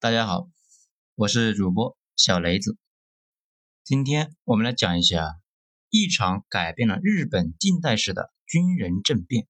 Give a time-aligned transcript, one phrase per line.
[0.00, 0.48] 大家好，
[1.16, 2.78] 我是主播小雷子。
[3.82, 5.40] 今天我们来讲一下
[5.90, 9.48] 一场改变了日本近代史的军人政变。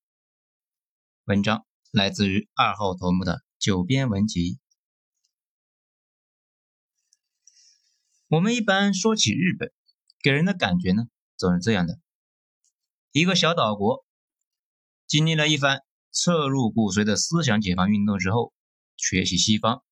[1.25, 4.59] 文章来自于二号头目的九编文集。
[8.29, 9.71] 我们一般说起日本，
[10.23, 12.01] 给人的感觉呢，总是这样的：
[13.13, 14.03] 一个小岛国，
[15.07, 18.55] 经历了一番彻入骨髓的思想解放运动之后，
[18.97, 19.85] 学习西方，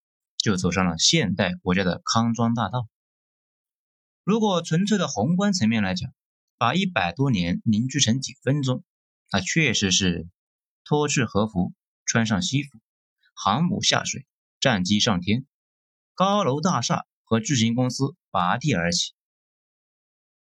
[0.47, 2.87] 就走上了现代国家的康庄大道。
[4.23, 6.15] 如果纯粹的宏观层面来讲，
[6.57, 8.85] 把一百多年凝聚成几分钟，
[9.33, 10.29] 那确实是
[10.85, 11.73] 脱去和服，
[12.05, 12.79] 穿上西服，
[13.35, 14.25] 航母下水，
[14.61, 15.45] 战机上天，
[16.15, 18.15] 高楼大厦和巨型公司。
[18.31, 19.15] 拔地而起，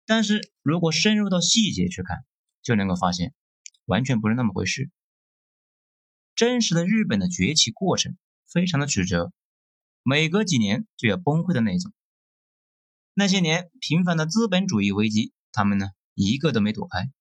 [0.06, 2.26] 但是如果深入到细节去看，
[2.62, 3.34] 就能够发现，
[3.86, 4.92] 完全不是那么回事。
[6.36, 9.32] 真实的日本的崛起过程非常的曲折，
[10.10, 11.92] 每隔几年就要崩溃的那种。
[13.14, 17.12] 那些年频繁的资本主义危机，他们呢一个都没躲开。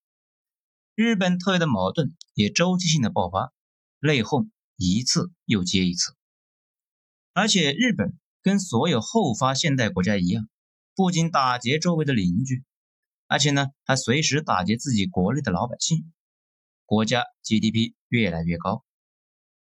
[0.94, 3.52] 日本特有的矛盾也周期性的爆发，
[3.98, 6.14] 内讧一次又接一次。
[7.32, 10.48] 而且日本跟所有后发现代国家一样。
[10.94, 12.62] 不仅打劫周围的邻居，
[13.26, 16.12] 而且呢，还随时打劫自己国内的老百姓，
[16.84, 18.84] 国家 GDP 越来越高。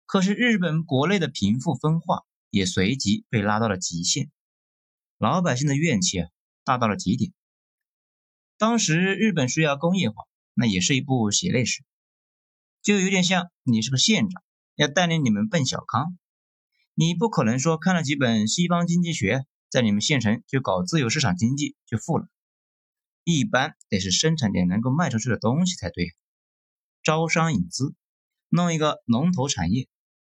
[0.05, 2.25] 可是日本国内的贫富分化
[2.58, 4.30] 也随即被拉到了极限，
[5.17, 6.30] 老百姓的怨气啊
[6.66, 7.31] 大到了极点。
[8.58, 11.83] 当时日本需要工业化，那也是一部血泪史，
[12.81, 14.44] 就有点像你是个县长，
[14.75, 16.17] 要带领你们奔小康，
[16.94, 19.45] 你不可能说看了几本西方经济学。
[19.69, 22.30] 在你们县城就搞自由市场经济就富了，
[23.25, 26.16] 一般得是生产点能够卖出去的东西才对。
[27.03, 27.94] 招商引资，
[28.47, 29.89] 弄一个龙头产业，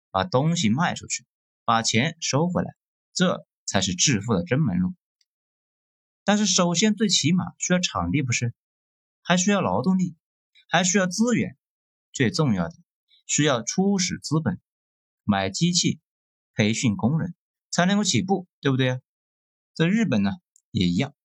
[0.09, 1.25] 把东西卖出去，
[1.65, 2.75] 把钱收回来，
[3.13, 4.93] 这才是致富的真门路。
[6.23, 8.53] 但是首先最起码需要场地，不是？
[9.21, 10.15] 还需要劳动力，
[10.69, 11.57] 还需要资源，
[12.13, 12.75] 最重要的
[13.25, 14.61] 需要初始资本，
[15.23, 15.99] 买机器，
[16.53, 17.33] 培训工人，
[17.71, 18.99] 才能够起步，对不对啊？
[19.73, 20.31] 在日本呢
[20.69, 21.15] 也一样，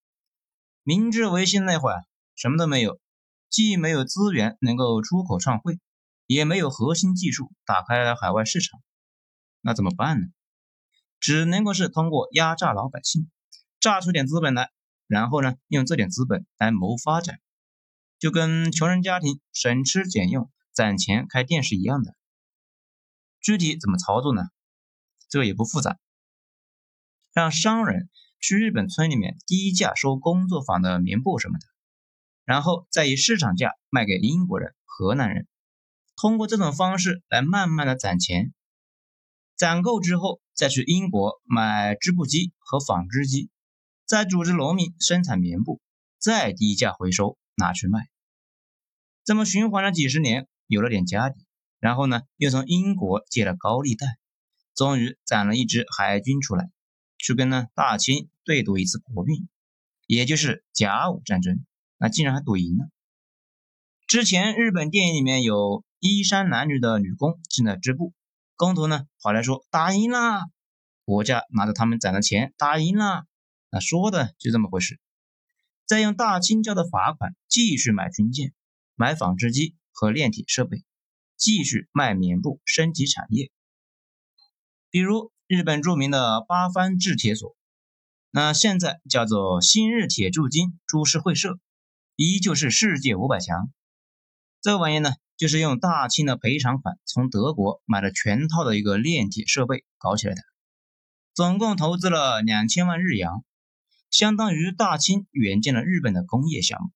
[0.83, 2.05] 明治维新那会儿
[2.35, 2.99] 什么都没有，
[3.51, 5.79] 既没有资源能够出口创汇，
[6.27, 8.81] 也没有核心技术打开海外市场，
[9.61, 10.27] 那怎么办呢？
[11.21, 13.31] 只能够是通过压榨老百姓，
[13.79, 14.71] 榨出点资本来，
[15.07, 17.39] 然后呢用这点资本来谋发展，
[18.19, 22.17] 就跟穷人家庭省吃俭用攒钱开店是一样的。
[23.41, 24.43] 具体怎么操作呢？
[25.29, 25.99] 这个也不复杂，
[27.33, 28.09] 让商人。
[28.43, 31.67] 去日本村里面低价收工作坊的棉布什么的，
[32.47, 35.47] 然后再以市场价卖给英国人、荷兰人，
[36.17, 38.55] 通过这种方式来慢慢的攒钱，
[39.61, 43.51] 攒够之后再去英国买织布机和纺织机，
[44.07, 45.83] 再组织农民生产棉布，
[46.19, 48.09] 再低价回收拿去卖，
[49.23, 51.45] 这么循环了几十年，有了点家底，
[51.79, 54.07] 然后呢又从英国借了高利贷，
[54.75, 56.71] 终于攒了一支海军出来。
[57.19, 59.47] 去跟呢大清对赌一次国运，
[60.07, 61.67] 也就是甲午战争，
[61.99, 62.89] 那竟然还赌赢了。
[64.07, 68.15] 之前日本电影里面有衣衫褴褛的女工正在织布，
[68.61, 70.43] 工头呢跑来说打赢了，
[71.07, 73.25] 国家拿着他们攒的钱打赢了，
[73.71, 75.01] 那说的就这么回事。
[75.87, 78.53] 再用大清交的罚款继续买军舰、
[78.95, 80.85] 买纺织机和炼铁设备，
[81.37, 83.51] 继续卖棉布升级产业，
[84.91, 85.33] 比如。
[85.53, 87.57] 日本著名的八幡制铁所，
[88.31, 91.59] 那现在叫做新日铁铸金株式会社，
[92.15, 93.73] 依旧是世界五百强。
[94.61, 100.43] 这玩意呢，就是用大清的赔偿款从德国买了全套的一个炼铁设备搞起来的，
[101.33, 103.31] 总共投资了两千万日元，
[104.11, 106.91] 相当于大清援建了日本的工业项目。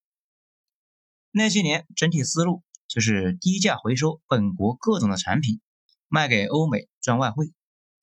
[1.30, 5.62] 那些年整体思路就是低价回收本国各种的产品，
[6.08, 7.50] 卖给欧美赚外汇。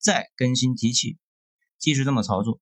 [0.00, 1.18] 再更新机器，
[1.78, 2.58] 继续这么操作。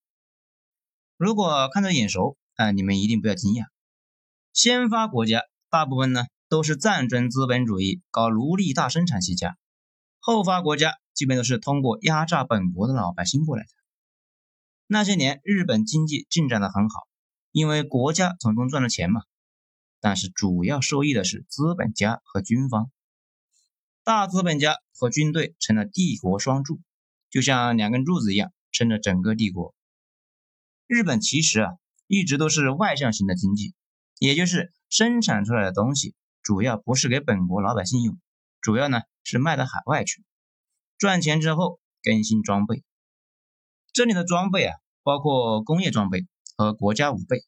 [1.17, 3.65] 如果看着眼熟，啊，你们一定不要惊讶。
[4.53, 9.57] 先发国家大部分呢都是战争资本主义搞奴隶大生产起家，
[10.19, 13.69] 后发国家基本都是通过压榨本国的老百姓过来的。
[14.89, 17.07] 那些年日本经济进展的很好，
[17.53, 19.23] 因为国家从中赚了钱嘛。
[20.01, 22.91] 但是主要受益的是资本家和军方，
[24.03, 26.81] 大资本家和军队成了帝国双柱。
[27.31, 29.73] 就像两根柱子一样撑着整个帝国。
[30.89, 31.71] 日本其实啊
[32.09, 33.73] 一直都是外向型的经济，
[34.19, 36.17] 也就是生产出来的东西
[36.51, 38.19] 主要不是给本国老百姓用，
[38.61, 40.25] 主要呢是卖到海外去，
[40.99, 42.83] 赚钱之后更新装备。
[43.93, 46.27] 这里的装备啊，包括工业装备
[46.57, 47.45] 和国家武备。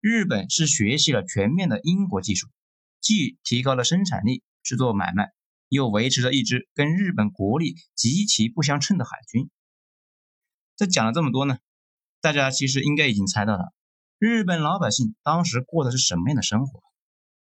[0.00, 2.48] 日本是学习了全面的英国技术，
[2.98, 5.30] 既提高了生产力去做买卖，
[5.68, 9.50] 又维持着一支跟日本国力极其不相称的海军。
[10.76, 11.58] 这讲了这么多呢，
[12.22, 13.74] 大家其实应该已经猜到了，
[14.18, 16.80] 日本老百姓当时过的是什么样的生活？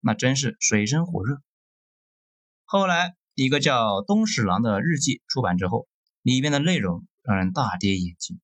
[0.04, 1.40] 那真是水深火热。
[2.64, 5.88] 后来一个叫东史郎的日记出版之后，
[6.22, 7.06] 里面的内容。
[7.26, 8.38] 让人大跌眼镜。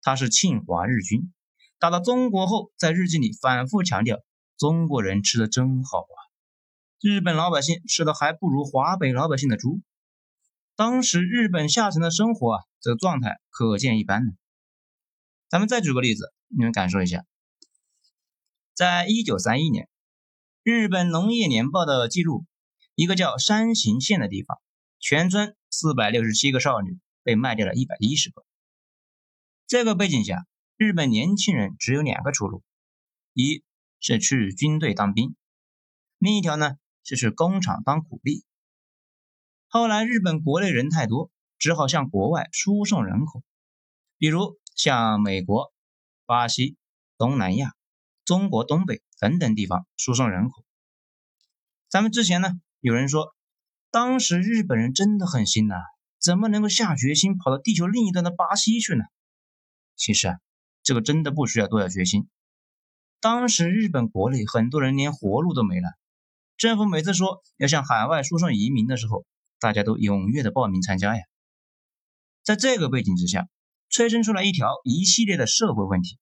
[0.00, 1.30] 他是侵华日军，
[1.78, 4.22] 打到中国后，在日记里反复强调
[4.56, 6.16] ：“中国人吃的真好啊，
[7.02, 9.82] 日本老百姓吃的还不如华北老百姓的猪。”
[10.74, 14.32] 当时日本下层的生活啊，这状态可见一斑呢。
[15.50, 17.26] 咱们再举个例子，你们感受一下。
[18.72, 19.84] 在一九三一年，
[20.70, 22.44] 《日本农业年报》的记录，
[22.94, 24.60] 一个叫山形县的地方，
[24.98, 26.98] 全村四百六十七个少女。
[27.22, 28.44] 被卖掉了一百一十个。
[29.66, 32.62] 这个背景下，日本年轻人只有两个出路：
[33.32, 33.64] 一
[33.98, 35.36] 是去军队当兵，
[36.18, 38.44] 另一条呢是去工厂当苦力。
[39.68, 43.42] 后来日本国内人太多，只好向国外输送人口，
[44.18, 45.72] 比如向美国、
[46.26, 46.76] 巴西、
[47.16, 47.74] 东南亚、
[48.28, 50.62] 中国东北等等地方输送人口。
[51.88, 53.34] 咱们之前呢，有人说，
[53.90, 55.76] 当时日本人真的很心呐。
[56.20, 59.04] 怎么能够下决心跑到地球另一端的巴西去呢？
[59.96, 60.40] 其实啊，
[60.82, 62.28] 这个真的不需要多少决心。
[63.18, 65.88] 当时日本国内很多人连活路都没了，
[66.58, 69.24] 政府每次说要向海外输送移民的时候，
[69.58, 71.22] 大家都踊跃的报名参加呀。
[72.42, 73.48] 在这个背景之下，
[73.88, 76.18] 催生出来一条一系列的社会问题，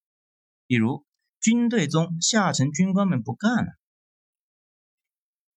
[0.68, 1.04] 比如
[1.46, 3.78] 军队中下层军官们不干了。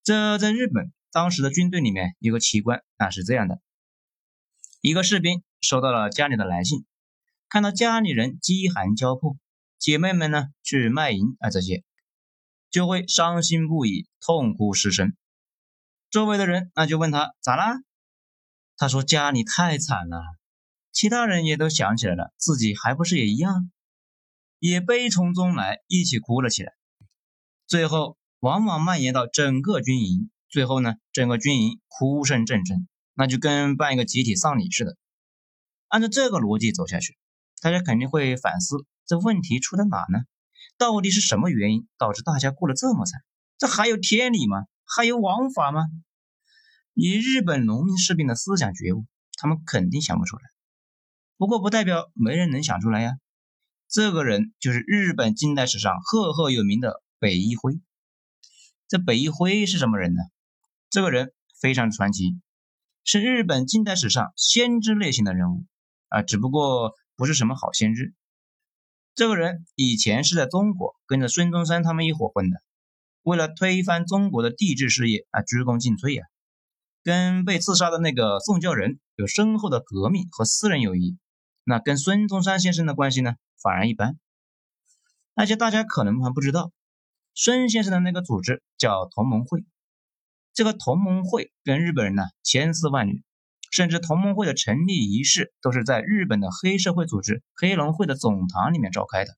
[0.03, 3.59] 这在日本当时的军队里面有个奇观，那是这样的。
[4.81, 6.85] 一个士兵收到了家里的来信，
[7.47, 9.35] 看到家里人饥寒交迫，
[9.79, 11.83] 姐妹们呢去卖淫啊这些，
[12.69, 15.15] 就会伤心不已，痛哭失声。
[16.11, 17.81] 周围的人那就问他咋啦？
[18.77, 20.21] 他说家里太惨了。
[20.91, 23.71] 其他人也都想起来了，自己还不是也一样，
[24.59, 26.73] 也悲从中来，一起哭了起来。
[27.65, 32.87] 最后往往蔓延到整个军营，最后呢，整个军营哭声阵阵。
[33.13, 34.95] 那就跟办一个集体丧礼似的。
[35.89, 37.17] 按照这个逻辑走下去，
[37.61, 40.19] 大家肯定会反思：这问题出在哪呢？
[40.77, 43.21] 到底是什么原因导致大家过得这么惨？
[43.57, 44.67] 这还有天理吗？
[44.85, 45.87] 还有王法吗？
[46.93, 50.43] 以日本农民士兵的思想觉悟，他们肯定想不出来。
[51.35, 53.17] 不过不代表没人能想出来呀。
[53.91, 57.81] 这个人就是日本近代史上赫赫有名的北一辉。
[58.87, 60.21] 这北一辉是什么人呢？
[60.91, 62.39] 这个人非常传奇。
[63.03, 65.65] 是日本近代史上先知类型的人物
[66.09, 68.13] 啊，只不过不是什么好先知。
[69.15, 72.61] 这个人以前是在中国跟着孙中山他们一伙混的，
[73.23, 76.27] 为了推翻中国的帝制事业啊，鞠躬尽瘁呀。
[77.03, 81.17] 跟被刺杀的那个宋教仁有深厚的革命和私人友谊，
[81.69, 84.17] 那跟孙中山先生的关系呢，反而一般。
[85.35, 86.71] 而且大家可能还不知道，
[87.35, 89.63] 孙先生的那个组织叫同盟会。
[90.51, 93.23] 这个同盟会跟日本人呢千丝万缕，
[93.69, 99.37] 甚至同盟会的成立仪式都是在日本的黑社会组织黑龙会的总堂里面召开的。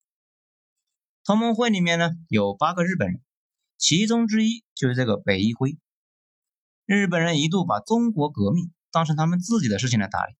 [1.25, 3.21] 同盟会里面呢有八个日本人，
[3.77, 5.77] 其中之一就是这个北一辉。
[6.85, 10.33] 日本人一度把中国革命当成他们自己的事情来打理。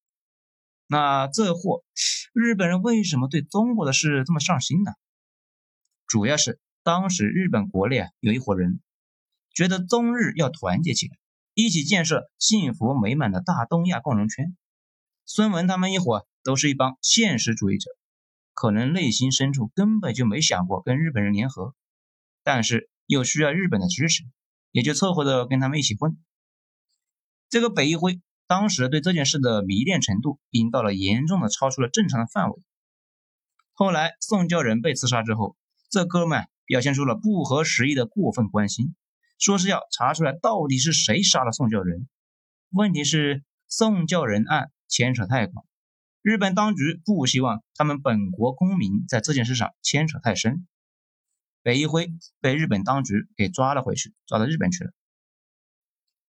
[0.92, 1.86] 那这货，
[2.34, 4.92] 日本人为什么对中国的事这么上心呢？
[6.06, 8.82] 主要是当时日本国内啊有一伙人。
[9.54, 11.18] 觉得中日要团结起来，
[11.54, 14.58] 一起建设幸福美满的大东亚共荣圈。
[15.26, 17.90] 孙文他们一伙都是一帮现实主义者，
[18.54, 21.74] 可能内心深处根本就没想过跟日本人联合，
[22.44, 24.26] 但是又需要日本的支持，
[24.72, 26.18] 也就凑合着跟他们一起混。
[27.48, 28.20] 这个北一辉
[28.52, 32.62] 当时对这件事的迷恋程度，已经到了严重的超出了正常的范围。
[33.72, 35.56] 后来宋教仁被刺杀之后，
[35.90, 38.94] 这哥们表现出了不合时宜的过分关心。
[39.40, 42.10] 说是要查出来到底是谁杀了宋教仁，
[42.72, 45.66] 问题是宋教仁案牵扯太广，
[46.22, 50.68] 日本当局不希望他们本国公民在这件事上牵扯太深。
[51.62, 54.92] 北一辉被日本当局给抓了回去，抓到日本去了。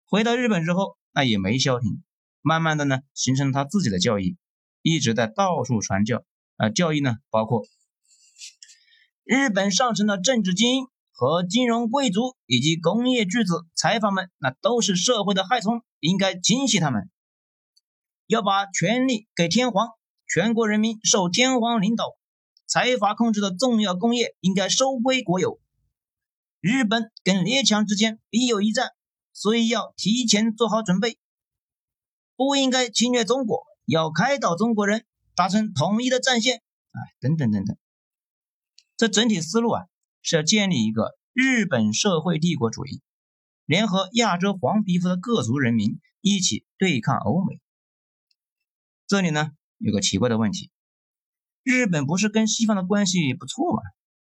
[0.04, 2.04] 回到日本之后，那也没消停，
[2.50, 4.36] 慢慢的呢，形成了他自己的教义，
[4.82, 6.24] 一直在到处传教。
[6.58, 7.68] 啊，教义呢，包括
[9.24, 10.88] 日本上层的政治精英。
[11.12, 17.10] 和金融贵族以及工业巨子、财阀们，那都是社会的害虫，应该清洗他们。
[18.26, 19.90] 要把权力给天皇，
[20.26, 22.16] 全国人民受天皇领导，
[22.68, 25.60] 财阀控制的重要工业应该收归国有。
[26.62, 28.92] 日本跟列强之间必有一战，
[29.34, 31.18] 所以要提前做好准备，
[32.40, 35.06] 不应该侵略中国，要开导中国人，
[35.36, 36.60] 达成统一的战线。
[36.92, 37.78] 啊，等等等等，
[38.96, 39.88] 这整体思路啊，
[40.22, 43.02] 是要建立一个日本社会帝国主义，
[43.66, 47.60] 联合亚洲黄皮肤的各族人民一起对抗欧美。
[49.06, 49.52] 这里呢？
[49.78, 50.72] 有个奇怪的问题，
[51.64, 53.82] 日本不是跟西方的关系不错吗？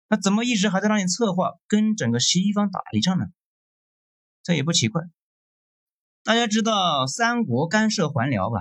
[0.08, 3.26] 那怎么一直还在那里策划跟整个西方打一仗呢？
[4.42, 5.04] 这也不奇怪。
[6.30, 8.60] 大家知道三国干涉还辽吧？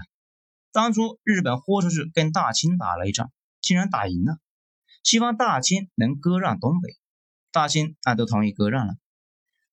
[0.72, 4.38] 当初日本豁出去跟大清打了一仗，竟然打赢了，
[5.02, 6.96] 西方大清能割让东北，
[7.52, 8.94] 大清啊都同意割让了，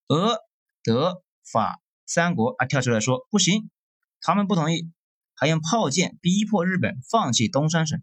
[0.10, 0.40] 俄、
[0.84, 3.72] 德、法三国啊跳出来说不行，
[4.20, 4.92] 他们不同意。
[5.34, 8.02] 还用炮舰逼迫日本放弃东三省。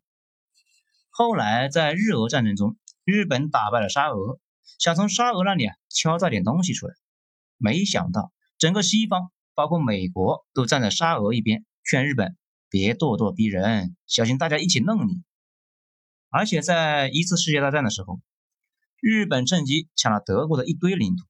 [1.11, 4.41] 后来在日俄战争中，日本打败了沙俄，
[4.79, 6.95] 想从沙俄那里啊敲诈点东西出来，
[7.59, 12.37] 没想到整个西方，包括美国，都站在沙俄一边，劝日本
[12.69, 15.23] 别咄咄逼人，小心大家一起弄你。
[16.31, 18.21] 而且在一次世界大战的时候，
[19.01, 21.25] 日本趁机抢了德国的一堆领土，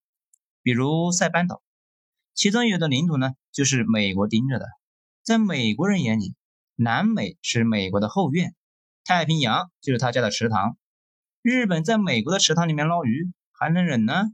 [0.63, 1.63] 比如塞班岛，
[2.35, 4.67] 其中有的领土呢就是美国盯着的。
[5.23, 6.35] 在美国人眼里，
[6.77, 8.55] 南美是美国的后院，
[9.05, 10.77] 太平洋就是他家的池塘。
[11.43, 14.27] 日本在美国的池塘里面捞鱼，还能忍呢？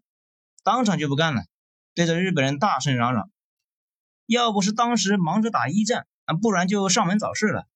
[0.63, 1.45] 当场就不干了，
[1.95, 3.31] 对着日本人大声嚷嚷
[4.29, 6.07] ：“要不是当时忙着打一战，
[6.43, 7.67] 不然就上门找事了。”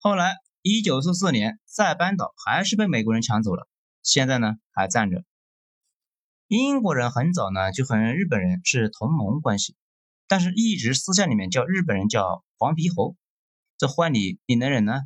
[0.00, 3.68] 后来，一九四四年，塞班岛还是被美国人抢走了，
[4.02, 5.24] 现在呢还站着。
[6.48, 9.76] 英国人很早呢就和日本人是同盟关系。
[10.26, 13.14] 但是，一直私下里面叫日本人叫黄皮猴，
[13.76, 15.02] 这换你你能忍呢？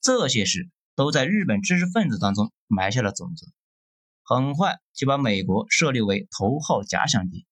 [0.00, 3.52] 这些事都在日本知识分子当中埋下了种子，
[4.22, 7.46] 很快就把美国设立为头号假想敌。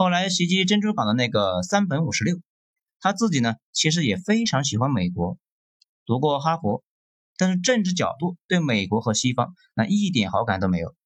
[0.00, 2.40] 后来袭击珍珠港的那个三本五十六，
[3.00, 5.36] 他自己呢其实也非常喜欢美国，
[6.06, 6.82] 读过哈佛，
[7.36, 10.96] 但是政治角度对美国和西方那一点好感都没有。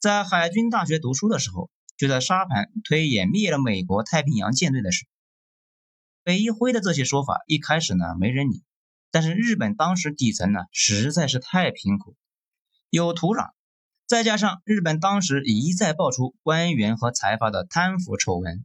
[0.00, 1.70] 在海军大学读书的时候。
[1.98, 5.06] 就在沙盘推演灭了美国太平洋舰队的事，
[6.24, 8.64] 北一辉的这些说法一开始呢没人理，
[9.12, 12.16] 但是日本当时底层呢实在是太贫苦，
[12.88, 13.50] 有土壤，
[14.12, 18.62] 再加上日本当时一再爆出官员和财阀的贪腐丑闻，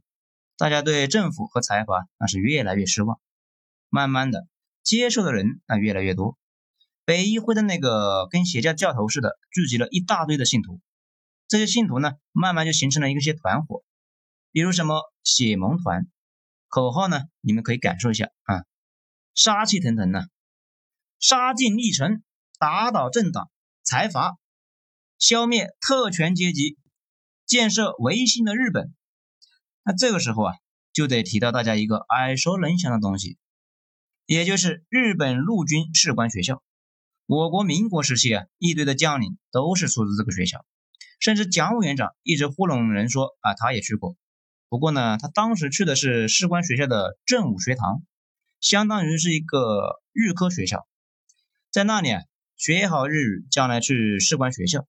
[0.58, 3.18] 大家对政府和财阀那是越来越失望，
[3.88, 4.46] 慢慢的
[4.82, 6.36] 接受的人那越来越多，
[7.06, 10.82] 北一辉的那个跟邪教教头似的，聚集了一大堆的信徒。
[11.46, 13.82] 这些信徒呢，慢慢就形成了一些团伙，
[14.52, 16.08] 比如什么血盟团，
[16.68, 18.66] 口号呢，你们可以感受一下啊，
[19.34, 20.28] 杀气腾腾的，
[21.18, 22.22] 杀尽逆臣，
[22.58, 23.50] 打倒政党
[23.82, 24.36] 财阀，
[25.18, 26.78] 消灭特权阶级，
[27.44, 28.94] 建设维新的日本。
[29.82, 30.54] 那这个时候啊，
[30.92, 33.36] 就得提到大家一个耳熟能详的东西，
[34.26, 36.62] 也就是日本陆军士官学校。
[37.26, 40.64] 我国民国时期啊，一堆的将领都是出自这个学校。
[41.18, 44.16] 甚至蒋委员长一直糊弄人说啊，他也去过。
[44.68, 48.02] 不过呢，他当时去的是士官学校的正午学堂，
[48.60, 50.86] 相当于是一个预科学校，
[51.72, 52.22] 在那里啊
[52.56, 54.86] 学好日语，将来去士官学校。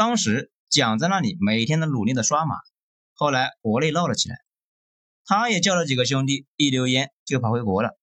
[0.00, 2.56] 当时蒋在那里每天都努力的刷马，
[3.12, 4.38] 后来国内闹了起来，
[5.26, 7.98] 他也叫了几个兄弟一溜烟就跑回国了，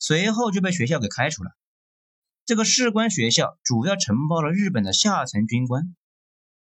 [0.00, 1.52] 随后就被学校给开除了。
[2.46, 5.94] 这个士官学校主要承包了日本的下层军官。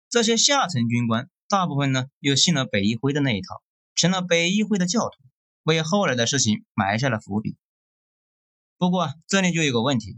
[0.10, 3.62] 这些下层军官大部分呢又信了北一辉的那一套，
[3.94, 5.22] 成了北一辉的教徒，
[5.64, 7.58] 为后来的事情埋下了伏笔。
[8.78, 10.18] 不过这里就有个问题：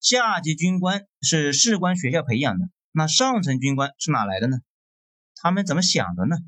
[0.00, 4.56] 下级军官是士官学校培养的，那上层军官是哪来的呢？
[5.34, 6.38] 他们怎么想的呢？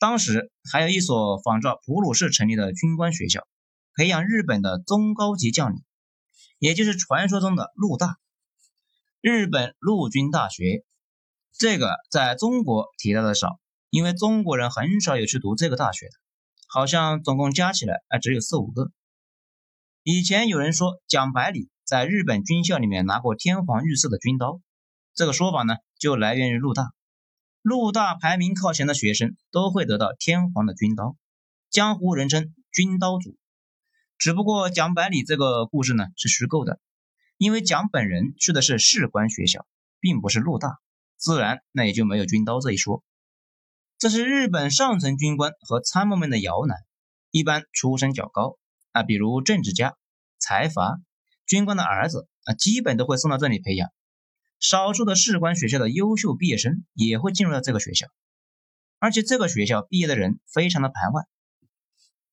[0.00, 3.46] 当时还有一所仿照普鲁士成立的军官学校，
[3.94, 5.84] 培养日本的中高级将领，
[6.58, 8.18] 也就是传说中的陆大，
[9.20, 10.84] 日本陆军大学。
[11.56, 16.12] 这个在中国提到的少，因为中国人很少有去读这个大学的，
[16.66, 18.90] 好像总共加起来啊只有四五个。
[20.02, 24.60] 以前有人说蒋百里在日本军校里面拿过天皇御赐的军刀，
[25.14, 26.92] 这个说法呢就来源于陆大。
[27.62, 31.16] 陆大排名靠前的学生都会得到天皇的军刀，
[31.70, 33.36] 江湖人称军刀组。
[34.18, 36.78] 只不过蒋百里这个故事呢是虚构的，
[37.38, 39.66] 因为蒋本人去的是士官学校，
[40.00, 40.78] 并不是陆大。
[41.16, 43.02] 自然，那也就没有军刀这一说。
[43.98, 46.78] 这是日本上层军官和参谋们的摇篮，
[47.30, 48.58] 一般出身较高
[48.92, 49.94] 啊，比如政治家、
[50.38, 50.98] 财阀、
[51.46, 53.88] 军官的儿子啊，基本都会送到这里培养。
[54.64, 58.06] 少数的士官学校的优秀毕业生也会进入到这个学校，
[58.98, 61.24] 而且这个学校毕业的人非常的排外。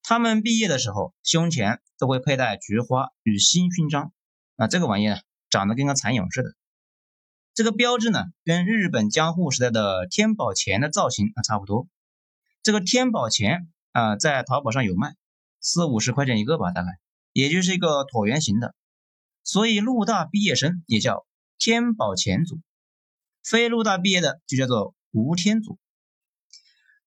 [0.02, 4.14] 他们毕业的时候，胸前都会佩戴菊花与新勋章，
[4.56, 5.20] 啊，这个玩意儿，
[5.50, 6.56] 长得跟个蚕蛹似的。
[7.54, 11.90] 这个标志呢，跟日本江户时代的天宝钱的造型啊差不多。
[12.64, 15.18] 这个天宝钱啊，在淘宝上有卖，
[15.60, 16.98] 四五十块钱一个吧，大概，
[17.34, 18.74] 也就是一个椭圆形的。
[19.44, 21.26] 所以陆大毕业生也叫
[21.64, 22.60] 天宝钱祖，
[23.44, 25.78] 非陆大毕业的就叫做无天祖。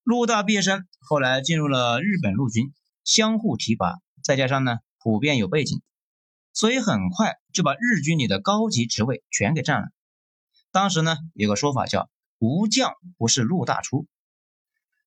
[0.05, 2.73] 陆大毕业生后来进入了日本陆军。
[3.03, 5.83] 相互提拔，再加上呢普遍有背景，
[6.53, 9.89] 所以很快就把日军里的高级职位全给占了。
[10.71, 12.09] 当时呢有个说法叫
[12.39, 14.07] “无将不是陆大出”，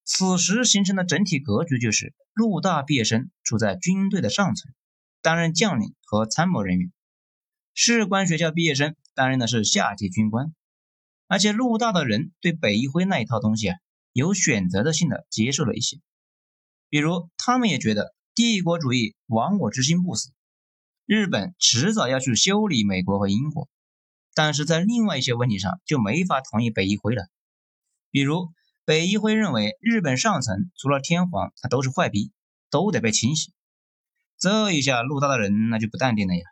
[0.04, 4.74] 此时形成的整体格局就是陆大毕业生处在军队的上层，
[5.22, 6.90] 担任将领和参谋人员；
[7.74, 10.54] 士官学校毕业生担任的是下级军官。
[11.28, 13.78] 而且陆大的人对北一辉那一套东西啊，
[14.14, 16.00] 有选择的性的接受了一些。
[16.88, 20.32] 比如，他们也觉得帝国主义亡我之心不死，
[21.06, 23.68] 日本迟早要去修理美国和英国，
[24.36, 27.28] 但是在另外一些问题上就没法同意北一辉了。
[28.12, 28.54] 比如，
[28.86, 32.32] 北一辉认为日本上层除了天皇，他都是坏逼，
[32.70, 33.52] 都得被清洗。
[34.38, 36.44] 这一下，陆大的人那就不淡定了呀，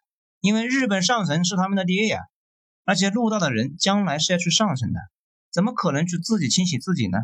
[0.42, 2.20] 因为日本上层是他们的爹呀，
[2.86, 5.00] 而且陆大的人将来是要去上层的，
[5.52, 7.18] 怎么可能去自己清洗自己呢？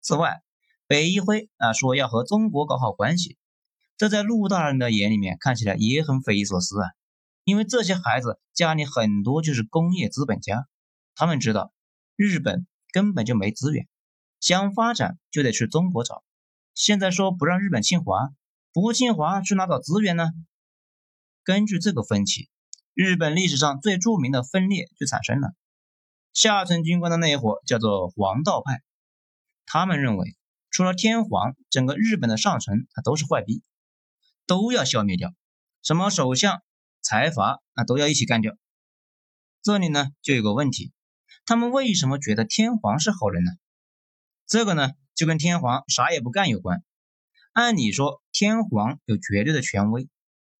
[0.00, 0.42] 此外，
[0.86, 3.36] 北一辉啊说要和中国搞好关系，
[3.96, 6.88] 这在陆大人的眼里面看起来也很匪夷所思啊。
[7.44, 10.66] 因为这些孩子家里很多就是工业资本家，
[11.14, 11.72] 他们知道
[12.16, 13.86] 日本根本就没资源，
[14.40, 16.24] 想发展就得去中国找。
[16.74, 18.30] 现在说不让日本侵华，
[18.72, 20.30] 不侵华去哪找资源呢？
[21.44, 22.48] 根据这个分歧，
[22.96, 25.52] 日本历史上最著名的分裂就产生了。
[26.32, 28.80] 下层军官的那一伙叫做黄道派，
[29.66, 30.34] 他们认为。
[30.70, 33.62] 除了天皇，整个日本的上层他都是坏逼，
[34.46, 35.34] 都要消灭掉。
[35.82, 36.62] 什么首相、
[37.02, 38.56] 财阀啊都要一起干掉。
[39.62, 40.90] 这里呢就有个问题，
[41.44, 43.52] 他们为什么觉得天皇是好人呢？
[44.46, 46.82] 这个呢就跟天皇啥也不干有关。
[47.52, 50.08] 按理说天皇有绝对的权威，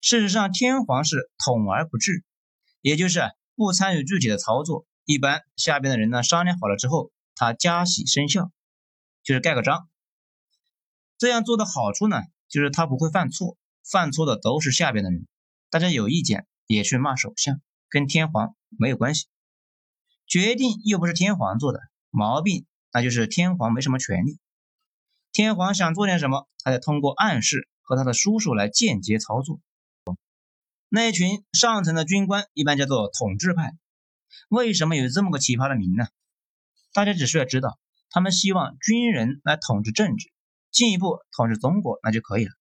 [0.01, 2.23] 事实上天皇是统而不治，
[2.87, 3.19] 也就是
[3.53, 4.85] 不参与具体的操作。
[5.03, 8.49] 一般下边的人呢商量好了之后，他加喜生效，
[9.25, 9.89] 就是盖个章。
[11.17, 15.27] 这样做的好处呢，就是他不会犯错，犯错的都是下边的人。
[15.69, 19.25] 大家有意见也去骂首相，跟天皇没有关系。
[20.25, 24.39] 决定又不是天皇做的，毛病那就是天皇没什么权利。
[25.33, 29.59] 天皇想做点什么，他得通过暗示和他的叔叔来间接操作。
[30.89, 33.77] 那一群上层的军官一般叫做统治派。
[34.49, 36.07] 为什么有这么个奇葩的名呢？
[36.93, 37.77] 大家只需要知道，
[38.09, 40.31] 他们希望军人来统治政治。
[40.69, 42.51] 进一步统治中国那就可以了。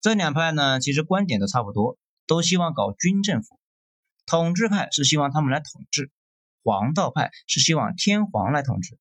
[0.00, 3.58] 这两派呢，其实观点都差不多，都希望搞军政府。
[4.26, 6.10] 统治派是希望他们来统治，
[6.62, 8.98] 黄道派是希望天皇来统治。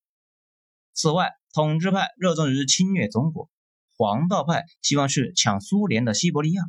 [0.94, 3.50] 此外，统治派热衷于侵略中国，
[3.98, 6.64] 黄道派希望去抢苏联的西伯利亚。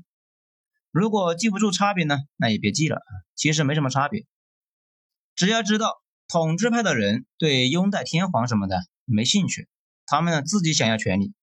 [0.94, 3.02] 如果记不住差别呢，那也别记了，
[3.35, 4.26] 其实没什么差别。
[5.35, 9.68] 只要知道统治派的人对拥戴天皇什么的没兴趣。
[10.07, 11.35] 他们呢自己想要权力，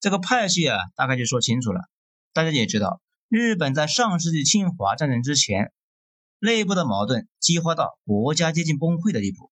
[0.00, 1.80] 这个派系啊大概就说清楚了。
[2.34, 5.72] 大家也知道，日本在上世纪侵华战争之前，
[6.38, 9.50] 内部的矛盾激化到国家接近崩溃的地步，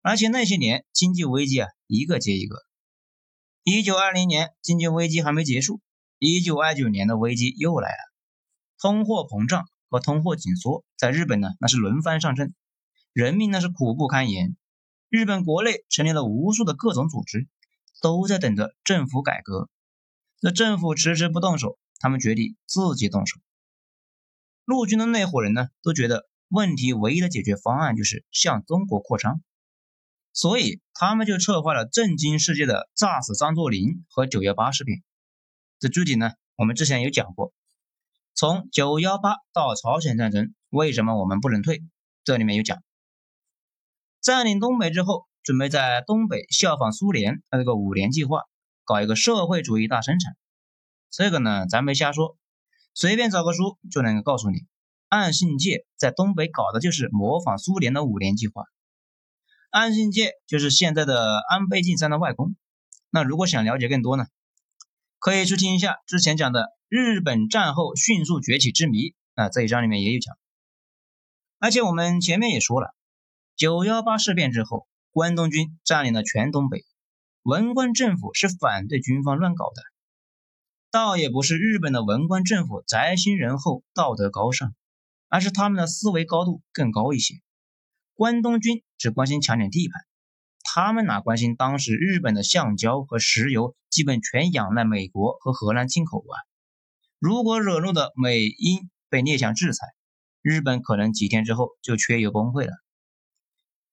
[0.00, 2.56] 而且那些年经济危机啊一个接一个。
[3.64, 5.82] 一九二零年经济危机还没结束，
[6.24, 7.96] 一九二九年的危机又来了，
[8.78, 12.54] 通货膨胀和通货紧缩在日本呢那是轮番上阵，
[13.12, 14.56] 人民那是苦不堪言。
[15.08, 17.48] 日本国内成立了无数的各种组织，
[18.00, 19.68] 都在等着政府改革。
[20.40, 23.40] 那政府迟迟不动手，他们决定自己动手。
[24.64, 29.42] 陆军的那伙人呢，都觉得问题唯一的解决方案就是向中国扩张，
[30.32, 35.02] 所以他们就策划了震惊世界的炸死张作霖和九幺八事变。
[35.82, 37.52] 这具体呢，我们之前有讲过。
[38.34, 41.82] 从九幺八到朝鲜战争，为什么我们不能退？
[42.22, 42.84] 这里面有讲。
[44.20, 48.42] 占领东北之后，准备在东北效仿苏联那个五年计划，
[48.84, 50.36] 搞一个社会主义大生产。
[51.10, 52.36] 这个呢，咱没瞎说，
[52.94, 54.60] 随便找个书就能够告诉你。
[55.08, 58.66] 岸信介在东北搞的就是模仿苏联的五年计划。
[59.70, 62.54] 岸信介就是现在的安倍晋三的外公。
[63.10, 64.26] 那如果想了解更多呢，
[65.22, 70.36] 可以去听一下之前讲的日本战后迅速崛起之谜啊，这一章里面也有讲。
[71.60, 72.92] 而且我们前面也说了，
[73.54, 76.84] 九幺八事变之后，关东军占领了全东北，
[77.42, 79.82] 文官政府是反对军方乱搞的。
[80.90, 84.74] 倒也不是日本的文官政府宅心仁厚、道德高尚，
[85.28, 87.36] 而是他们的思维高度更高一些。
[88.14, 90.02] 关东军只关心抢点地盘，
[90.74, 96.32] 他们哪关心当时日本的橡胶和石油基本全仰赖美国和荷兰进口啊？
[97.18, 99.86] 如果惹怒的美英被列强制裁，
[100.40, 102.72] 日本可能几天之后就缺油崩溃了。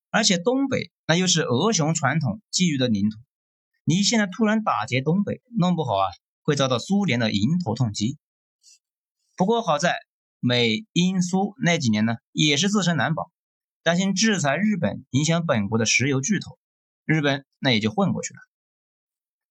[0.09, 3.17] 而且东北那又是俄熊传统觊觎的领土，
[3.83, 6.07] 你现在突然打劫东北，弄不好啊！
[6.43, 8.17] 会遭到苏联的迎头痛击。
[9.35, 9.97] 不过好在
[10.39, 13.29] 美英苏那几年呢，也是自身难保，
[13.83, 16.57] 担心制裁日本影响本国的石油巨头，
[17.09, 18.39] 日本那也就混过去了。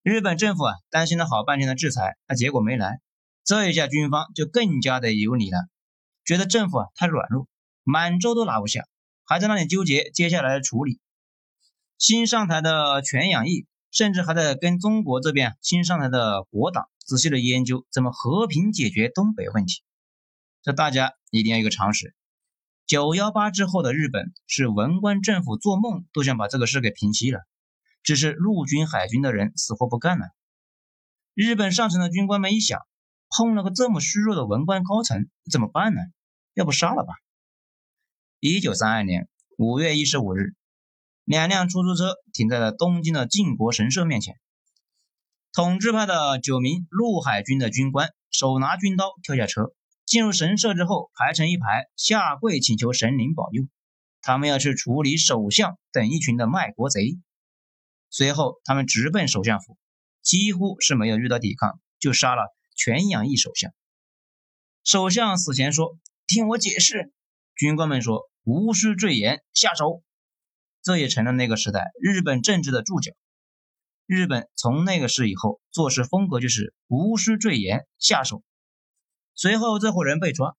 [0.03, 3.01] 日本政府啊，担心了好半天的制裁，那结果没来，
[3.42, 5.59] 这一下军方就更加的有理了，
[6.25, 7.49] 觉得政府啊太软弱，
[7.83, 8.87] 满洲都拿不下，
[9.25, 11.01] 还在那里纠结接下来的处理。
[11.99, 13.66] 新上台的全养义。
[13.90, 19.83] 甚至还在跟中国这边新上台的国党仔细的研究怎么和平解决东北问题。
[20.62, 22.14] 这大家一定要有个常识：
[22.88, 27.40] 九幺八之后的日本是文官政府做梦都想把这个事给平息了，
[28.03, 30.29] 只是陆军海军的人死活不干了。
[31.35, 32.81] 日本上层的军官们一想，
[33.29, 36.01] 碰了个这么虚弱的文官高层怎么办呢？
[36.55, 37.12] 要不杀了吧？
[38.40, 40.55] 一九三二年五月一十五日。
[41.24, 44.37] 两辆出租车停在了东京的靖国神社面前。
[45.53, 49.74] 统治派的九名陆海军的军官手拿军刀跳下车，
[50.09, 53.68] 进入神社之后排成一排下跪请求神灵保佑。
[54.23, 57.18] 他们要去处理首相等一群的卖国贼。
[58.09, 59.77] 随后，他们直奔首相府，
[60.23, 62.44] 几乎是没有遇到抵抗，就杀了
[62.75, 63.71] 全养义首相。
[64.83, 67.12] 首相死前说：“听我解释。”
[67.55, 70.03] 军官们说：“无需赘言，下手。”
[70.83, 73.12] 这也成了那个时代日本政治的注脚。
[74.07, 78.42] 日本从那个事以后做事风格就是无需赘言，下手。
[79.38, 80.57] 随后这伙人被抓，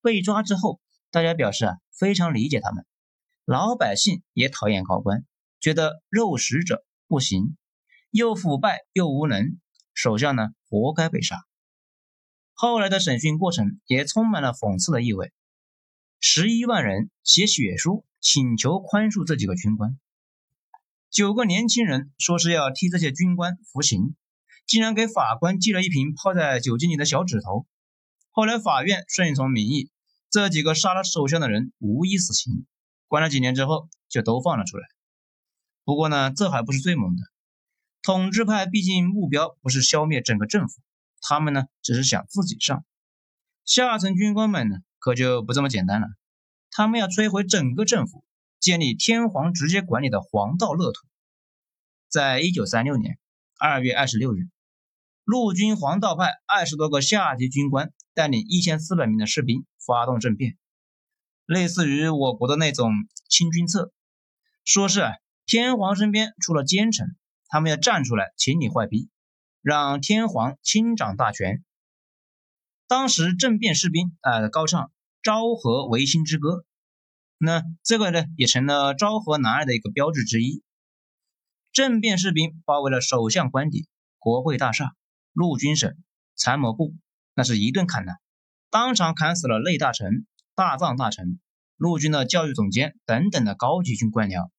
[0.00, 2.86] 被抓之后，大家表示啊非常理解他们。
[3.44, 5.26] 老百姓也讨厌高官，
[5.58, 7.56] 觉得肉食者不行，
[8.12, 9.58] 又腐败又无能，
[9.94, 11.44] 手下呢活该被杀。
[12.54, 15.32] 后来的审讯过程也充满了讽刺的意味。
[16.20, 18.04] 十一万人写血书。
[18.22, 19.98] 请求宽恕这几个军官。
[21.08, 24.14] 九个年轻人说是要替这些军官服刑，
[24.66, 27.66] 竟然给法官寄了一瓶泡在酒精里的小指头。
[28.32, 29.90] 后来法院顺从民意，
[30.30, 32.64] 这几个杀了首相的人无一死刑，
[33.08, 34.86] 关了几年之后就都放了出来。
[35.84, 37.22] 不过呢，这还不是最猛的。
[38.02, 40.80] 统治派毕竟目标不是消灭整个政府，
[41.20, 42.84] 他们呢只是想自己上。
[43.64, 46.06] 下层军官们呢可就不这么简单了。
[46.70, 48.24] 他们要摧毁整个政府，
[48.60, 51.06] 建立天皇直接管理的黄道乐土。
[52.08, 53.18] 在一九三六年
[53.58, 54.48] 二月二十六日，
[55.24, 60.58] 陆军黄道派二十多个下级军官带领一千四百名的士兵发动政变，
[61.46, 62.92] 类似于我国的那种
[63.30, 63.90] 清君侧，
[64.62, 65.02] 说是
[65.46, 67.16] 天皇身边出了奸臣，
[67.48, 69.08] 他们要站出来清理坏逼，
[69.62, 71.64] 让天皇亲掌大权。
[72.86, 74.92] 当时政变士兵啊高唱。
[75.22, 76.64] 昭和维新之歌，
[77.36, 80.62] 那这个呢也成了昭和男儿的一个标志之一。
[81.72, 83.86] 政变士兵包围了首相官邸、
[84.18, 84.94] 国会大厦、
[85.34, 85.94] 陆军省、
[86.34, 86.94] 参谋部，
[87.34, 88.12] 那是一顿砍呐，
[88.70, 91.40] 当场砍死了内大臣、大藏大臣、
[91.76, 94.50] 陆军的教育总监等等的高级军官僚。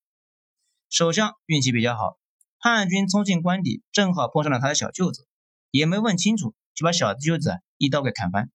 [0.90, 2.18] 首相运气比较好，
[2.60, 5.28] 叛军冲进官邸，正好碰上了他的小舅子，
[5.70, 8.52] 也没问清楚，就把小舅子一刀给砍翻。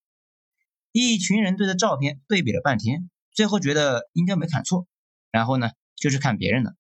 [0.92, 4.87] 一群人对着照片对比了半天，最后觉得应该没砍错，
[5.31, 6.74] 然后呢就去看别人了。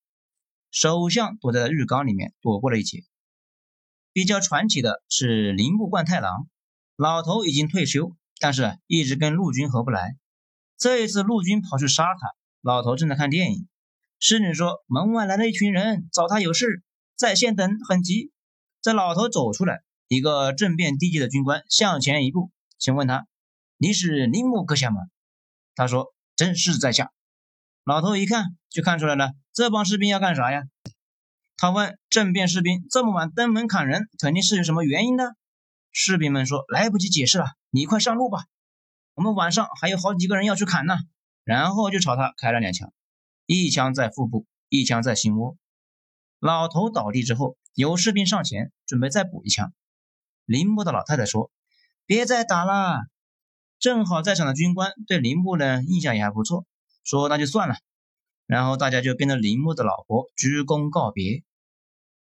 [0.70, 3.04] 首相躲在了浴缸里面躲过了一劫。
[4.12, 6.48] 比较传奇的是铃木贯太郎，
[6.96, 10.16] 老头已经退休，但是一直跟陆军合不来。
[10.78, 13.68] 这一次陆军跑去杀他，老头正在看电影，
[14.18, 16.82] 侍女说门外来了一群人找他有事，
[17.14, 18.32] 在线等，很急。
[18.80, 23.26] 这老头走出来，一个政变低级的军官向前一步，请问他。
[23.76, 25.02] 你是铃木阁下吗？
[25.74, 27.12] 他说：“正是在下。”
[27.84, 30.62] 老头一看就看出来了，这帮士兵要干啥呀？
[31.58, 35.36] 他问政变士兵：“这么晚登门砍人，肯定是有什么原因的？”
[35.98, 38.44] 士兵们说：“来不及解释了，你快上路吧，
[39.14, 40.94] 我们晚上还有好几个人要去砍呢。”
[41.42, 42.92] 然后就朝他开了两枪，
[43.46, 45.56] 一枪在腹部，一枪在心窝。
[46.38, 49.72] 老头倒地之后，有士兵上前准备再补一枪。
[50.44, 51.50] 铃木的老太太说。
[52.04, 53.00] 别再打了。
[53.78, 56.66] 正好在场的军官对铃木呢印象也还不错，
[57.04, 57.76] 说那就算了。
[58.44, 61.42] 然后大家就跟着铃木的老婆鞠躬告别。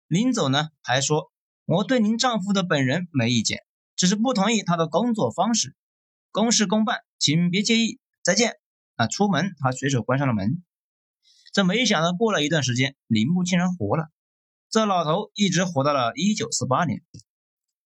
[0.08, 1.30] 临走呢还说
[1.64, 3.64] ：“我对您丈夫的本人没意见，
[3.96, 5.76] 只是不同意他的工作方式。
[6.30, 8.00] 公事公办，请别介意。
[8.22, 8.56] 再见。”
[8.96, 10.62] 啊，出门他随手关上了门。
[11.52, 14.10] 这没想到过了一段时间，铃木竟然活了。
[14.68, 17.02] 这老头一直活到了1948年，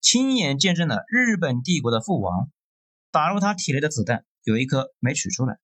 [0.00, 2.50] 亲眼见证了日本帝国的覆亡。
[3.10, 5.58] 打入他体内的子弹有一颗没取出来，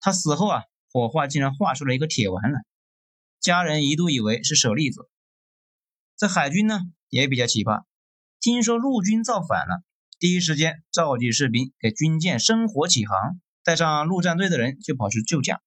[0.00, 2.62] 他死后啊，火化竟然化出了一个铁丸来。
[3.38, 5.08] 家人一度以为是舍利子。
[6.16, 7.84] 这海军呢也比较奇葩，
[8.40, 9.82] 听说陆军造反了，
[10.18, 15.60] 第一时间召集士兵给军舰生火起航，带上陆战队的人就跑去救驾。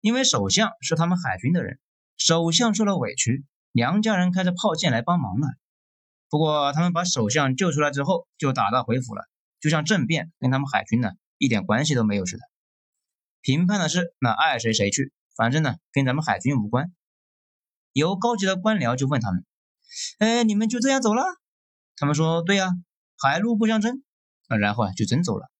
[0.00, 1.80] 因为首相是他们海军的人，
[2.16, 3.44] 首相受了委屈。
[3.72, 5.48] 娘家人开着炮舰来帮忙了，
[6.28, 9.24] 不过他们把首相救出来之后就打道回府了，
[9.58, 12.42] 就像政变跟他们海军呢一点关系都没有似的。
[13.40, 16.92] 评判的事那爱谁谁去，反正呢跟咱们海军无关。
[17.92, 19.44] 有高级的官僚就问他们
[20.18, 21.22] ：“哎，你们就这样走了？”
[21.96, 22.70] 他们说：“对呀，
[23.16, 24.02] 海陆不相争。”
[24.48, 25.50] 那然后啊就真走了。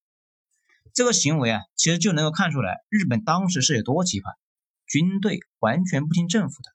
[0.93, 4.35] 这个行为啊其实就能够看出来日本当时是有多奇葩，
[4.87, 6.71] 军队完全不听政府的。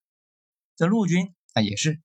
[0.76, 2.02] 这陆军啊也是，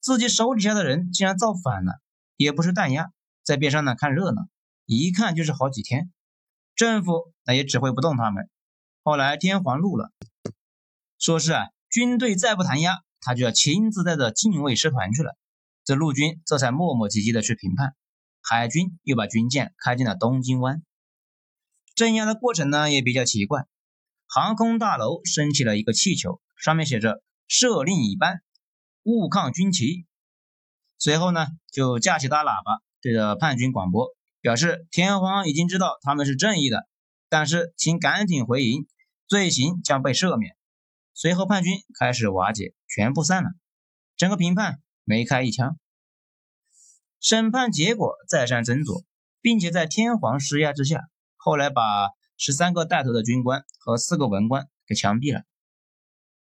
[0.00, 2.00] 自己手底下的人竟然造反了，
[2.36, 3.10] 也不是弹压，
[3.42, 4.48] 在边上呢看热闹，
[4.86, 6.12] 一看就是好几天。
[6.74, 8.48] 政府那也指挥不动他们。
[9.02, 10.12] 后来天皇怒了，
[11.18, 15.34] 说是啊，军队再不弹压，他就要亲自带着禁卫师团去了。
[15.84, 17.96] 这陆军这才磨磨唧唧的去评判，
[18.42, 20.82] 海军又把军舰开进了东京湾。
[21.94, 23.64] 镇压的过程呢也比较奇怪，
[24.26, 27.22] 航空大楼升起了一个气球，上面写着。
[27.48, 28.40] 设令一班，
[29.02, 30.06] 勿抗军旗。
[30.96, 34.08] 随后呢，就架起大喇叭，对着叛军广播，
[34.40, 36.88] 表示天皇已经知道他们是正义的，
[37.28, 38.86] 但是请赶紧回营，
[39.26, 40.56] 罪行将被赦免。
[41.14, 43.50] 随后叛军开始瓦解，全部散了。
[44.16, 45.78] 整个评判没开一枪。
[47.20, 49.04] 审判结果再三斟酌，
[49.40, 55.44] 并且在天皇施压之下，后来把十三个带头的军官和四个文官给枪毙了。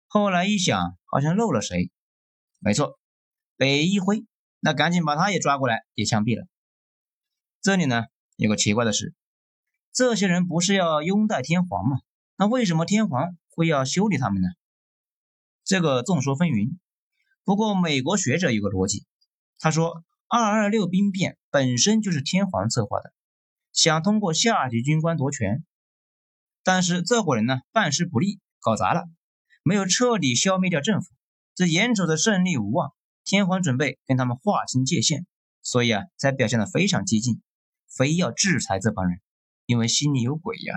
[0.07, 1.91] 后来一想，好像漏了谁？
[2.59, 2.99] 没错，
[3.57, 4.25] 北一辉。
[4.63, 6.47] 那赶紧把他也抓过来，也枪毙了。
[7.63, 8.05] 这里呢，
[8.37, 9.15] 有个奇怪的事：
[9.91, 11.97] 这些人不是要拥戴天皇吗？
[12.37, 14.49] 那为什么天皇会要修理他们呢？
[15.65, 16.77] 这个众说纷纭。
[17.45, 19.07] 不过美国学者有个逻辑，
[19.59, 23.13] 他说二二六兵变本身就是天皇策划的，
[23.73, 25.65] 想通过下级军官夺权。
[26.63, 29.09] 但是这伙人呢，办事不力，搞砸了。
[29.63, 31.11] 没有彻底消灭掉政府，
[31.55, 32.93] 这眼瞅着胜利无望，
[33.25, 35.27] 天皇准备跟他们划清界限，
[35.63, 37.43] 所以啊，才表现得非常激进，
[37.89, 39.21] 非要制裁这帮人，
[39.67, 40.75] 因为心里有鬼呀。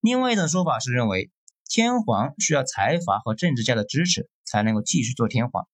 [0.00, 1.30] 另外一种说法是认为，
[1.68, 5.68] 天皇需要财阀和政治家的支持才能够继续做天皇，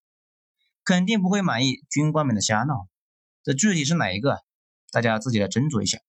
[0.83, 2.89] 肯定不会满意军官们的瞎闹。
[3.45, 4.41] 这具体是哪一个，
[4.91, 6.01] 大家自己来斟酌一下。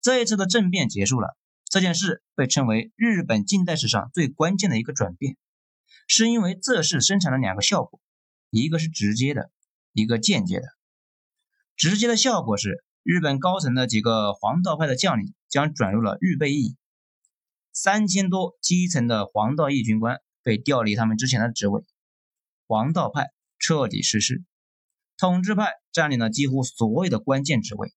[0.00, 1.36] 这一次的政变结束了。
[1.64, 5.38] 这件事被称为日本近代史上最关键的一个转变，
[6.06, 7.98] 是因为这事生产了两个效果，
[8.50, 9.50] 一个是直接的，
[9.92, 10.66] 一个间接的。
[11.76, 16.76] 直接的效果是，日本高层的几个黄道派的将领将转入了预备役，
[17.72, 21.82] 三千多基层的黄道义军官被调离他们之前的职位，
[22.66, 24.42] 黄道派彻底失势，
[25.16, 27.92] 统治派占领了几乎所有的关键职位，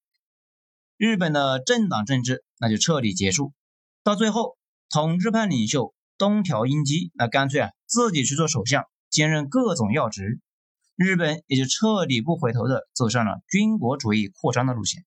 [0.95, 3.53] 日本的政党政治那就彻底结束。
[4.03, 4.57] 到最后，
[4.89, 10.39] 统治派领袖东条英机那干脆啊自己去做首相，兼任各种要职，
[10.95, 15.03] 日本也就彻底不回头的走上了军国主义扩张的路线。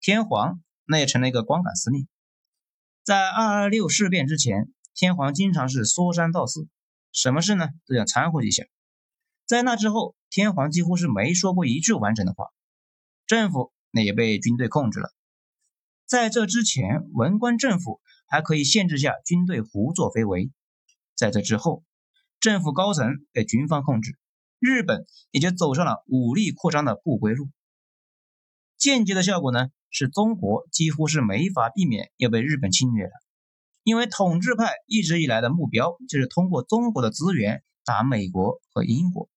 [0.00, 2.06] 天皇那也成了一个光杆司令。
[3.08, 6.68] 在二二六事变之前，天皇经常是说三道四，
[7.10, 8.64] 什么事呢都想掺和一下。
[9.46, 12.48] 在那之后，天皇几乎是没说过一句完整的话，
[13.26, 15.08] 政府那也被军队控制了。
[16.04, 20.50] 在这之前，文官政府还可以限制下军队胡作非为。
[21.14, 21.84] 在这之后，
[22.40, 24.18] 政府高层被军方控制，
[24.58, 27.48] 日本也就走上了武力扩张的不归路。
[28.78, 33.12] 间接的效果呢，是中国几乎是没法避免要被日本侵略了，
[33.82, 39.28] 因为统治派一直以来的目标就是通过中国的资源打美国和英国。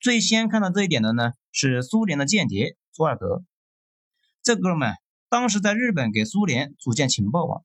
[0.00, 3.42] 最先看到这一点的呢，是苏联的间谍朱尔格，
[4.42, 4.94] 这哥们。
[5.30, 7.64] 当时在日本给苏联组建情报网，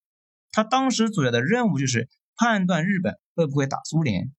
[0.52, 4.34] 他当时主要的任务就是判断日本会不会打苏联。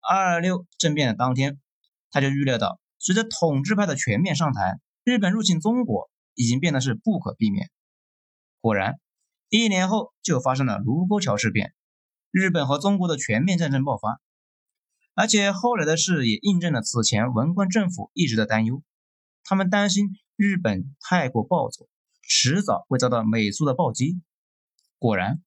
[0.00, 1.60] 二二六政变的当天，
[2.10, 7.70] 他就预料到随着统治派的全面上台，日本入侵中国已经变得是不可避免。
[8.60, 8.98] 果然，
[9.50, 11.74] 一年后就发生了卢沟桥事变，
[12.30, 14.20] 日本和中国的全面战争爆发。
[15.12, 18.82] 而且后来的事也印证了此前文官政府一直的担忧，
[19.44, 21.86] 他们担心日本太过暴走，
[22.22, 24.20] 迟早会遭到美苏的暴击。
[24.98, 25.42] 果然，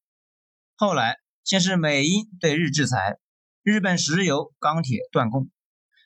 [0.76, 3.18] 后来先是美英对日制裁，
[3.64, 5.50] 日本石油、钢铁断供。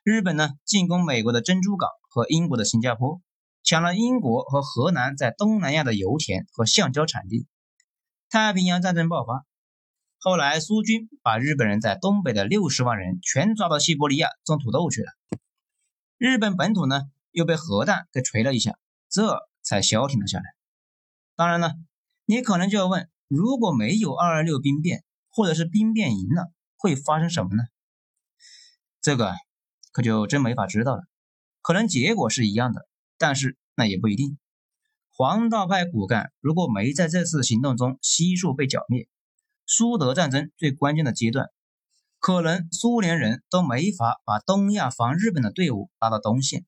[0.03, 3.21] 日本呢进攻美国的珍珠港和英国的新加坡，
[3.63, 7.47] 抢了英国和荷兰在东南亚的油田和橡胶产地。
[8.29, 9.47] 太平洋战争爆发，
[10.19, 15.13] 后来苏军把日本人在东北的六十万人全抓到西伯利亚种土豆去了。
[16.19, 20.45] 日本本土呢又被核弹给锤了一下，这才消停了下来。
[21.37, 21.75] 当然了，
[22.25, 27.63] 你可能就要问：如果没有二二六兵变，或者是兵变赢了，会发生什么呢？
[29.01, 29.35] 这个。
[29.95, 31.03] 可就真没法知道了，
[31.61, 32.89] 可能结果是一样的，
[33.23, 34.37] 但是那也不一定。
[35.13, 39.07] 黄道派骨干如果没在这次行动中悉数被剿灭，
[39.65, 41.47] 苏德战争最关键的阶段，
[42.19, 46.67] 可能苏联人都没法把东亚防日本的队伍拉到东线。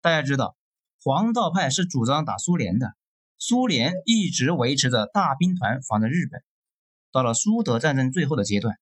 [0.00, 0.56] 大家知道，
[1.00, 2.94] 黄道派是主张打苏联的，
[3.38, 6.42] 苏联一直维持着大兵团防着日本，
[7.12, 8.76] 到了苏德战争最后的阶段，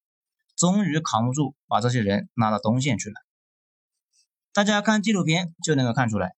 [0.56, 3.16] 终于扛不住，把这些人拉到东线去了。
[4.54, 6.34] 大家看纪录片就能够看出来，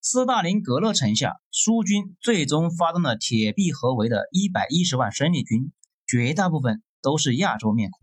[0.00, 5.72] 斯大林格勒城下，苏军最终发动了铁壁合围的一百一十万生力军，
[6.06, 8.00] 绝大部分都是亚洲面孔，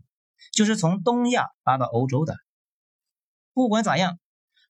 [0.52, 2.36] 就是从东亚拉到欧洲的。
[3.52, 4.18] 不管咋样，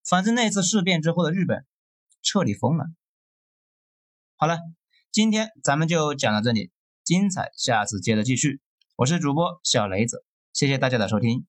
[0.08, 1.66] 反正那次事变之后的日本
[2.22, 2.84] 彻底疯了。
[4.36, 4.58] 好了，
[5.10, 6.70] 今天咱们就讲到这里，
[7.02, 8.60] 精彩下次接着继续。
[8.94, 11.46] 我是主播小雷子，谢谢大家的收听。